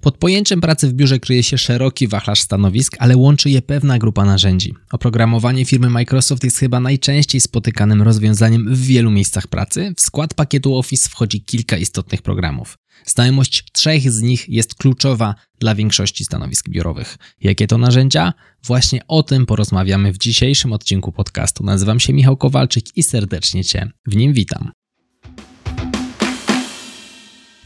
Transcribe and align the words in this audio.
Pod 0.00 0.18
pojęciem 0.18 0.60
pracy 0.60 0.88
w 0.88 0.92
biurze 0.92 1.18
kryje 1.18 1.42
się 1.42 1.58
szeroki 1.58 2.08
wachlarz 2.08 2.40
stanowisk, 2.40 2.96
ale 2.98 3.16
łączy 3.16 3.50
je 3.50 3.62
pewna 3.62 3.98
grupa 3.98 4.24
narzędzi. 4.24 4.74
Oprogramowanie 4.92 5.64
firmy 5.64 5.90
Microsoft 5.90 6.44
jest 6.44 6.58
chyba 6.58 6.80
najczęściej 6.80 7.40
spotykanym 7.40 8.02
rozwiązaniem 8.02 8.74
w 8.74 8.80
wielu 8.80 9.10
miejscach 9.10 9.46
pracy. 9.46 9.94
W 9.96 10.00
skład 10.00 10.34
pakietu 10.34 10.76
Office 10.76 11.08
wchodzi 11.08 11.44
kilka 11.44 11.76
istotnych 11.76 12.22
programów. 12.22 12.78
Znajomość 13.06 13.64
trzech 13.72 14.12
z 14.12 14.22
nich 14.22 14.48
jest 14.48 14.74
kluczowa 14.74 15.34
dla 15.58 15.74
większości 15.74 16.24
stanowisk 16.24 16.68
biurowych. 16.68 17.16
Jakie 17.40 17.66
to 17.66 17.78
narzędzia? 17.78 18.32
Właśnie 18.64 19.00
o 19.08 19.22
tym 19.22 19.46
porozmawiamy 19.46 20.12
w 20.12 20.18
dzisiejszym 20.18 20.72
odcinku 20.72 21.12
podcastu. 21.12 21.64
Nazywam 21.64 22.00
się 22.00 22.12
Michał 22.12 22.36
Kowalczyk 22.36 22.96
i 22.96 23.02
serdecznie 23.02 23.64
Cię 23.64 23.90
w 24.06 24.16
nim 24.16 24.32
witam. 24.32 24.70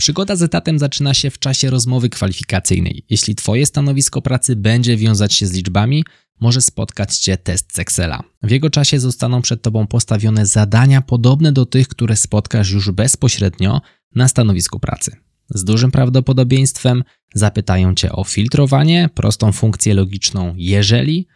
Przygoda 0.05 0.37
z 0.37 0.43
etatem 0.43 0.79
zaczyna 0.79 1.15
się 1.15 1.31
w 1.31 1.39
czasie 1.39 1.71
rozmowy 1.71 2.09
kwalifikacyjnej. 2.09 3.05
Jeśli 3.11 3.35
Twoje 3.35 3.67
stanowisko 3.67 4.23
pracy 4.23 4.57
będzie 4.57 4.97
wiązać 4.97 5.35
się 5.35 5.47
z 5.47 5.53
liczbami, 5.53 6.05
może 6.41 6.63
spotkać 6.63 7.19
Cię 7.19 7.37
test 7.37 7.75
z 7.75 7.79
Excela. 7.79 8.23
W 8.43 8.51
jego 8.51 8.71
czasie 8.71 9.01
zostaną 9.01 9.43
przed 9.43 9.63
Tobą 9.63 9.87
postawione 9.87 10.47
zadania 10.47 11.03
podobne 11.03 11.53
do 11.53 11.67
tych, 11.67 11.89
które 11.89 12.17
spotkasz 12.17 12.71
już 12.71 12.91
bezpośrednio 12.91 13.81
na 14.15 14.29
stanowisku 14.29 14.81
pracy. 14.81 15.17
Z 15.51 15.65
dużym 15.65 15.91
prawdopodobieństwem 15.91 17.05
zapytają 17.35 17.95
Cię 17.95 18.13
o 18.13 18.25
filtrowanie, 18.25 19.09
prostą 19.15 19.53
funkcję 19.53 19.95
logiczną 19.95 20.55
jeżeli, 20.57 21.27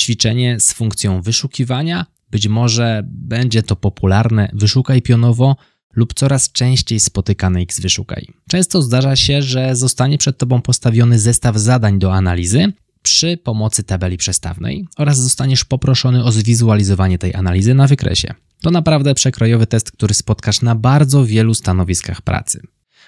ćwiczenie 0.00 0.60
z 0.60 0.72
funkcją 0.72 1.22
wyszukiwania, 1.22 2.06
być 2.30 2.48
może 2.48 3.02
będzie 3.06 3.62
to 3.62 3.76
popularne 3.76 4.50
wyszukaj 4.52 5.02
pionowo, 5.02 5.56
lub 5.96 6.14
coraz 6.14 6.52
częściej 6.52 7.00
spotykane 7.00 7.60
X 7.60 7.80
wyszukaj. 7.80 8.26
Często 8.50 8.82
zdarza 8.82 9.16
się, 9.16 9.42
że 9.42 9.76
zostanie 9.76 10.18
przed 10.18 10.38
Tobą 10.38 10.62
postawiony 10.62 11.18
zestaw 11.18 11.56
zadań 11.56 11.98
do 11.98 12.14
analizy 12.14 12.72
przy 13.02 13.36
pomocy 13.36 13.82
tabeli 13.82 14.16
przestawnej 14.16 14.86
oraz 14.96 15.18
zostaniesz 15.18 15.64
poproszony 15.64 16.24
o 16.24 16.32
zwizualizowanie 16.32 17.18
tej 17.18 17.34
analizy 17.34 17.74
na 17.74 17.86
wykresie. 17.86 18.34
To 18.62 18.70
naprawdę 18.70 19.14
przekrojowy 19.14 19.66
test, 19.66 19.90
który 19.90 20.14
spotkasz 20.14 20.62
na 20.62 20.74
bardzo 20.74 21.26
wielu 21.26 21.54
stanowiskach 21.54 22.22
pracy. 22.22 22.60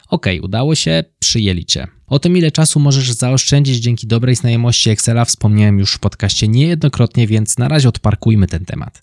Ok, 0.09 0.27
udało 0.43 0.75
się, 0.75 1.05
przyjęli 1.19 1.65
Cię. 1.65 1.87
O 2.07 2.19
tym, 2.19 2.37
ile 2.37 2.51
czasu 2.51 2.81
możesz 2.81 3.13
zaoszczędzić 3.13 3.79
dzięki 3.79 4.07
dobrej 4.07 4.37
znajomości 4.37 4.91
Excela, 4.91 5.25
wspomniałem 5.25 5.79
już 5.79 5.95
w 5.95 5.99
podcaście 5.99 6.49
niejednokrotnie, 6.49 7.27
więc 7.27 7.59
na 7.59 7.69
razie 7.69 7.89
odparkujmy 7.89 8.47
ten 8.47 8.65
temat. 8.65 9.03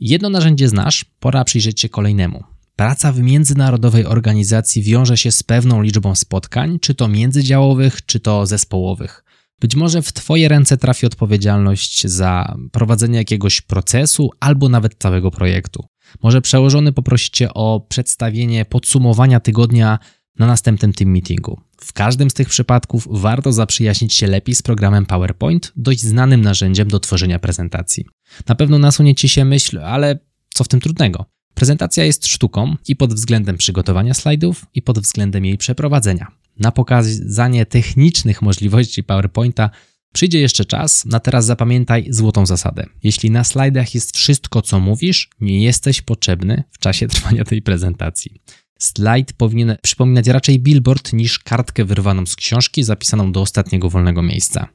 Jedno 0.00 0.30
narzędzie 0.30 0.68
znasz, 0.68 1.04
pora 1.20 1.44
przyjrzeć 1.44 1.80
się 1.80 1.88
kolejnemu. 1.88 2.44
Praca 2.76 3.12
w 3.12 3.20
międzynarodowej 3.20 4.06
organizacji 4.06 4.82
wiąże 4.82 5.16
się 5.16 5.32
z 5.32 5.42
pewną 5.42 5.82
liczbą 5.82 6.14
spotkań, 6.14 6.78
czy 6.80 6.94
to 6.94 7.08
międzydziałowych, 7.08 8.06
czy 8.06 8.20
to 8.20 8.46
zespołowych. 8.46 9.24
Być 9.60 9.76
może 9.76 10.02
w 10.02 10.12
Twoje 10.12 10.48
ręce 10.48 10.76
trafi 10.76 11.06
odpowiedzialność 11.06 12.06
za 12.06 12.56
prowadzenie 12.72 13.18
jakiegoś 13.18 13.60
procesu 13.60 14.30
albo 14.40 14.68
nawet 14.68 14.94
całego 14.98 15.30
projektu. 15.30 15.86
Może 16.22 16.40
przełożony 16.40 16.92
poprosi 16.92 17.30
Cię 17.30 17.54
o 17.54 17.86
przedstawienie 17.88 18.64
podsumowania 18.64 19.40
tygodnia 19.40 19.98
na 20.38 20.46
następnym 20.46 20.92
team 20.92 21.10
meetingu. 21.10 21.60
W 21.80 21.92
każdym 21.92 22.30
z 22.30 22.34
tych 22.34 22.48
przypadków 22.48 23.08
warto 23.10 23.52
zaprzyjaźnić 23.52 24.14
się 24.14 24.26
lepiej 24.26 24.54
z 24.54 24.62
programem 24.62 25.06
PowerPoint, 25.06 25.72
dość 25.76 26.00
znanym 26.00 26.40
narzędziem 26.40 26.88
do 26.88 27.00
tworzenia 27.00 27.38
prezentacji. 27.38 28.04
Na 28.48 28.54
pewno 28.54 28.78
nasunie 28.78 29.14
Ci 29.14 29.28
się 29.28 29.44
myśl, 29.44 29.78
ale 29.78 30.18
co 30.54 30.64
w 30.64 30.68
tym 30.68 30.80
trudnego? 30.80 31.26
Prezentacja 31.54 32.04
jest 32.04 32.26
sztuką 32.26 32.76
i 32.88 32.96
pod 32.96 33.14
względem 33.14 33.56
przygotowania 33.56 34.14
slajdów, 34.14 34.66
i 34.74 34.82
pod 34.82 34.98
względem 34.98 35.44
jej 35.44 35.58
przeprowadzenia. 35.58 36.26
Na 36.58 36.72
pokazanie 36.72 37.66
technicznych 37.66 38.42
możliwości 38.42 39.04
PowerPointa 39.04 39.70
przyjdzie 40.12 40.40
jeszcze 40.40 40.64
czas, 40.64 41.04
na 41.04 41.20
teraz 41.20 41.44
zapamiętaj 41.44 42.06
złotą 42.10 42.46
zasadę. 42.46 42.86
Jeśli 43.02 43.30
na 43.30 43.44
slajdach 43.44 43.94
jest 43.94 44.16
wszystko, 44.16 44.62
co 44.62 44.80
mówisz, 44.80 45.30
nie 45.40 45.64
jesteś 45.64 46.02
potrzebny 46.02 46.64
w 46.70 46.78
czasie 46.78 47.08
trwania 47.14 47.44
tej 47.44 47.62
prezentacji. 47.62 48.42
Slajd 48.78 49.32
powinien 49.32 49.76
przypominać 49.82 50.26
raczej 50.26 50.60
billboard 50.60 51.12
niż 51.12 51.38
kartkę 51.38 51.84
wyrwaną 51.84 52.26
z 52.26 52.36
książki 52.36 52.84
zapisaną 52.84 53.32
do 53.32 53.40
ostatniego 53.40 53.90
wolnego 53.90 54.22
miejsca. 54.22 54.68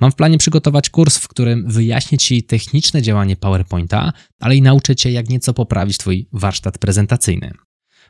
Mam 0.00 0.12
w 0.12 0.14
planie 0.14 0.38
przygotować 0.38 0.90
kurs, 0.90 1.18
w 1.18 1.28
którym 1.28 1.70
wyjaśnię 1.70 2.18
Ci 2.18 2.42
techniczne 2.42 3.02
działanie 3.02 3.36
PowerPointa, 3.36 4.12
ale 4.40 4.56
i 4.56 4.62
nauczę 4.62 4.96
Cię, 4.96 5.12
jak 5.12 5.28
nieco 5.28 5.54
poprawić 5.54 5.98
Twój 5.98 6.28
warsztat 6.32 6.78
prezentacyjny. 6.78 7.52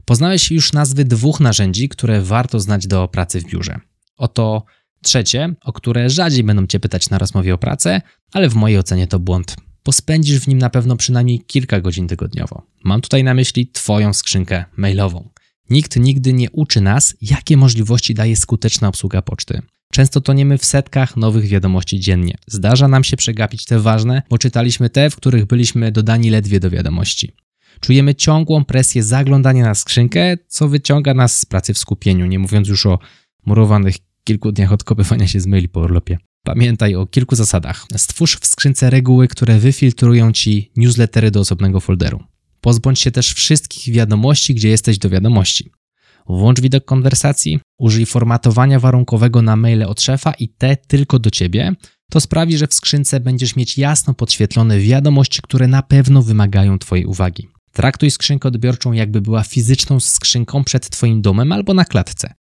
Poznałeś 0.05 0.51
już 0.51 0.73
nazwy 0.73 1.05
dwóch 1.05 1.41
narzędzi, 1.41 1.89
które 1.89 2.23
warto 2.23 2.61
znać 2.61 2.87
do 2.87 3.09
pracy 3.09 3.41
w 3.41 3.45
biurze. 3.45 3.81
Oto 4.17 4.65
trzecie, 5.03 5.55
o 5.61 5.73
które 5.73 6.11
rzadziej 6.11 6.45
będą 6.45 6.67
Cię 6.67 6.81
pytać 6.81 7.11
na 7.11 7.19
rozmowie 7.19 7.55
o 7.55 7.59
pracę, 7.59 8.03
ale 8.33 8.49
w 8.49 8.55
mojej 8.55 8.79
ocenie 8.79 9.07
to 9.07 9.19
błąd, 9.19 9.57
bo 9.85 9.93
spędzisz 9.93 10.41
w 10.41 10.49
nim 10.49 10.59
na 10.59 10.71
pewno 10.71 10.97
przynajmniej 10.97 11.41
kilka 11.41 11.81
godzin 11.81 12.09
tygodniowo. 12.09 12.63
Mam 12.85 13.01
tutaj 13.01 13.25
na 13.25 13.35
myśli 13.35 13.71
Twoją 13.73 14.13
skrzynkę 14.13 14.65
mailową. 14.77 15.31
Nikt 15.71 15.97
nigdy 15.97 16.33
nie 16.33 16.51
uczy 16.51 16.81
nas, 16.81 17.17
jakie 17.21 17.57
możliwości 17.57 18.15
daje 18.15 18.37
skuteczna 18.37 18.89
obsługa 18.89 19.23
poczty. 19.23 19.63
Często 19.93 20.21
toniemy 20.21 20.59
w 20.59 20.65
setkach 20.65 21.17
nowych 21.17 21.47
wiadomości 21.47 22.01
dziennie. 22.01 22.35
Zdarza 22.47 22.89
nam 22.89 23.05
się 23.05 23.17
przegapić 23.17 23.65
te 23.65 23.81
ważne, 23.81 24.23
bo 24.31 24.39
czytaliśmy 24.39 24.91
te, 24.91 25.11
w 25.11 25.17
których 25.17 25.47
byliśmy 25.47 25.93
dodani 25.93 26.31
ledwie 26.31 26.61
do 26.61 26.71
wiadomości. 26.71 27.33
Czujemy 27.81 28.15
ciągłą 28.15 28.65
presję 28.65 29.03
zaglądania 29.03 29.65
na 29.65 29.75
skrzynkę, 29.75 30.37
co 30.49 30.69
wyciąga 30.69 31.15
nas 31.15 31.39
z 31.39 31.45
pracy 31.45 31.75
w 31.75 31.79
skupieniu, 31.79 32.27
nie 32.27 32.39
mówiąc 32.39 32.69
już 32.69 32.87
o 32.87 32.99
murowanych 33.47 33.97
kilku 34.25 34.53
dniach 34.53 34.73
odkopywania 34.73 35.27
się 35.27 35.41
z 35.41 35.47
maili 35.47 35.69
po 35.69 35.81
urlopie. 35.81 36.19
Pamiętaj 36.45 36.95
o 36.95 37.07
kilku 37.07 37.37
zasadach. 37.37 37.87
Stwórz 37.97 38.37
w 38.37 38.47
skrzynce 38.47 38.91
reguły, 38.91 39.29
które 39.29 39.59
wyfiltrują 39.59 40.33
ci 40.33 40.71
newslettery 40.77 41.31
do 41.31 41.41
osobnego 41.41 41.81
folderu. 41.81 42.23
Pozbądź 42.61 43.01
się 43.01 43.11
też 43.11 43.33
wszystkich 43.35 43.95
wiadomości, 43.95 44.55
gdzie 44.55 44.69
jesteś 44.69 44.99
do 44.99 45.11
wiadomości. 45.11 45.71
Włącz 46.29 46.61
widok 46.61 46.85
konwersacji, 46.85 47.61
użyj 47.79 48.07
formatowania 48.07 48.81
warunkowego 48.81 49.43
na 49.43 49.57
maile 49.57 49.83
od 49.83 50.03
szefa 50.03 50.33
i 50.33 50.49
te 50.49 50.77
tylko 50.77 51.19
do 51.19 51.31
ciebie. 51.31 51.75
To 52.11 52.21
sprawi, 52.21 52.59
że 52.59 52.67
w 52.67 52.75
skrzynce 52.75 53.21
będziesz 53.21 53.57
mieć 53.57 53.79
jasno 53.79 54.15
podświetlone 54.15 54.79
wiadomości, 54.79 55.41
które 55.43 55.69
na 55.69 55.83
pewno 55.83 56.23
wymagają 56.23 56.79
Twojej 56.79 57.07
uwagi. 57.07 57.49
Traktuj 57.73 58.11
skrzynkę 58.11 58.49
odbiorczą, 58.49 58.93
jakby 58.93 59.21
była 59.21 59.43
fizyczną 59.43 60.01
skrzynką 60.01 60.65
przed 60.65 60.91
Twoim 60.91 61.23
domem 61.23 61.53
albo 61.53 61.75
na 61.75 61.85
klatce. 61.85 62.35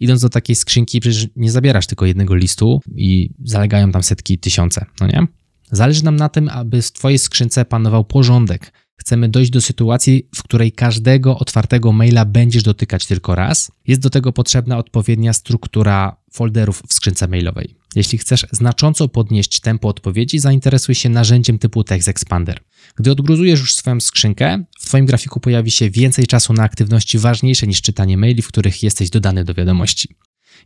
Idąc 0.00 0.20
do 0.20 0.28
takiej 0.28 0.56
skrzynki, 0.56 1.00
przecież 1.00 1.28
nie 1.36 1.50
zabierasz 1.50 1.86
tylko 1.86 2.06
jednego 2.06 2.34
listu 2.34 2.80
i 2.96 3.30
zalegają 3.44 3.92
tam 3.92 4.02
setki, 4.02 4.38
tysiące, 4.38 4.86
no 5.00 5.06
nie? 5.06 5.26
Zależy 5.70 6.04
nam 6.04 6.16
na 6.16 6.28
tym, 6.28 6.48
aby 6.48 6.82
w 6.82 6.92
Twojej 6.92 7.18
skrzynce 7.18 7.64
panował 7.64 8.04
porządek, 8.04 8.72
chcemy 9.02 9.28
dojść 9.28 9.50
do 9.50 9.60
sytuacji, 9.60 10.28
w 10.34 10.42
której 10.42 10.72
każdego 10.72 11.38
otwartego 11.38 11.92
maila 11.92 12.24
będziesz 12.24 12.62
dotykać 12.62 13.06
tylko 13.06 13.34
raz, 13.34 13.72
jest 13.86 14.00
do 14.00 14.10
tego 14.10 14.32
potrzebna 14.32 14.78
odpowiednia 14.78 15.32
struktura 15.32 16.16
folderów 16.32 16.82
w 16.88 16.92
skrzynce 16.92 17.28
mailowej. 17.28 17.74
Jeśli 17.94 18.18
chcesz 18.18 18.46
znacząco 18.52 19.08
podnieść 19.08 19.60
tempo 19.60 19.88
odpowiedzi, 19.88 20.38
zainteresuj 20.38 20.94
się 20.94 21.08
narzędziem 21.08 21.58
typu 21.58 21.84
Text 21.84 22.08
Expander. 22.08 22.60
Gdy 22.96 23.10
odgruzujesz 23.10 23.60
już 23.60 23.74
swoją 23.74 24.00
skrzynkę, 24.00 24.64
w 24.80 24.86
Twoim 24.86 25.06
grafiku 25.06 25.40
pojawi 25.40 25.70
się 25.70 25.90
więcej 25.90 26.26
czasu 26.26 26.52
na 26.52 26.62
aktywności 26.62 27.18
ważniejsze 27.18 27.66
niż 27.66 27.82
czytanie 27.82 28.16
maili, 28.16 28.42
w 28.42 28.48
których 28.48 28.82
jesteś 28.82 29.10
dodany 29.10 29.44
do 29.44 29.54
wiadomości. 29.54 30.16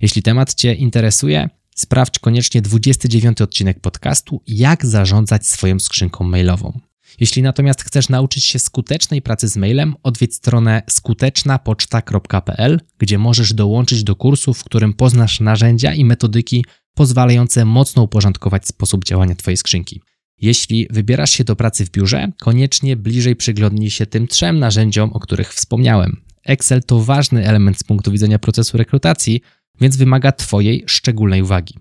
Jeśli 0.00 0.22
temat 0.22 0.54
Cię 0.54 0.74
interesuje, 0.74 1.48
sprawdź 1.74 2.18
koniecznie 2.18 2.62
29 2.62 3.40
odcinek 3.40 3.80
podcastu 3.80 4.42
Jak 4.46 4.86
zarządzać 4.86 5.46
swoją 5.46 5.80
skrzynką 5.80 6.24
mailową. 6.24 6.80
Jeśli 7.20 7.42
natomiast 7.42 7.82
chcesz 7.82 8.08
nauczyć 8.08 8.44
się 8.44 8.58
skutecznej 8.58 9.22
pracy 9.22 9.48
z 9.48 9.56
mailem, 9.56 9.94
odwiedź 10.02 10.34
stronę 10.34 10.82
skutecznapoczta.pl, 10.90 12.80
gdzie 12.98 13.18
możesz 13.18 13.54
dołączyć 13.54 14.04
do 14.04 14.16
kursu, 14.16 14.54
w 14.54 14.64
którym 14.64 14.94
poznasz 14.94 15.40
narzędzia 15.40 15.94
i 15.94 16.04
metodyki 16.04 16.64
pozwalające 16.94 17.64
mocno 17.64 18.02
uporządkować 18.02 18.66
sposób 18.66 19.04
działania 19.04 19.34
Twojej 19.34 19.56
skrzynki. 19.56 20.00
Jeśli 20.40 20.86
wybierasz 20.90 21.30
się 21.30 21.44
do 21.44 21.56
pracy 21.56 21.84
w 21.84 21.90
biurze, 21.90 22.28
koniecznie 22.40 22.96
bliżej 22.96 23.36
przyglądnij 23.36 23.90
się 23.90 24.06
tym 24.06 24.28
trzem 24.28 24.58
narzędziom, 24.58 25.12
o 25.12 25.20
których 25.20 25.54
wspomniałem. 25.54 26.22
Excel 26.44 26.82
to 26.82 27.00
ważny 27.00 27.48
element 27.48 27.78
z 27.78 27.84
punktu 27.84 28.12
widzenia 28.12 28.38
procesu 28.38 28.76
rekrutacji, 28.76 29.40
więc 29.80 29.96
wymaga 29.96 30.32
Twojej 30.32 30.84
szczególnej 30.86 31.42
uwagi. 31.42 31.74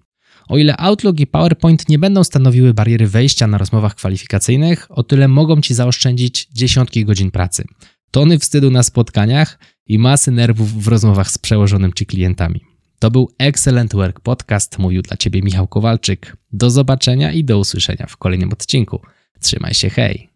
O 0.47 0.57
ile 0.57 0.77
Outlook 0.77 1.19
i 1.19 1.27
PowerPoint 1.27 1.89
nie 1.89 1.99
będą 1.99 2.23
stanowiły 2.23 2.73
bariery 2.73 3.07
wejścia 3.07 3.47
na 3.47 3.57
rozmowach 3.57 3.95
kwalifikacyjnych, 3.95 4.87
o 4.89 5.03
tyle 5.03 5.27
mogą 5.27 5.61
Ci 5.61 5.73
zaoszczędzić 5.73 6.47
dziesiątki 6.53 7.05
godzin 7.05 7.31
pracy, 7.31 7.65
tony 8.11 8.39
wstydu 8.39 8.71
na 8.71 8.83
spotkaniach 8.83 9.59
i 9.87 9.99
masy 9.99 10.31
nerwów 10.31 10.83
w 10.83 10.87
rozmowach 10.87 11.31
z 11.31 11.37
przełożonym 11.37 11.93
Ci 11.93 12.05
klientami. 12.05 12.61
To 12.99 13.11
był 13.11 13.31
Excellent 13.37 13.93
Work 13.93 14.19
Podcast. 14.19 14.79
Mówił 14.79 15.01
dla 15.01 15.17
Ciebie 15.17 15.41
Michał 15.41 15.67
Kowalczyk. 15.67 16.37
Do 16.51 16.69
zobaczenia 16.69 17.31
i 17.31 17.43
do 17.43 17.59
usłyszenia 17.59 18.05
w 18.09 18.17
kolejnym 18.17 18.53
odcinku. 18.53 19.01
Trzymaj 19.39 19.73
się, 19.73 19.89
hej! 19.89 20.34